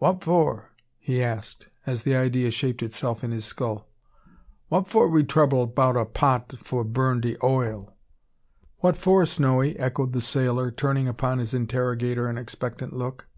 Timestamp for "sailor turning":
10.22-11.06